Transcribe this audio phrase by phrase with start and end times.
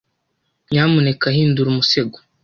[0.69, 2.17] Nyamuneka hindura umusego.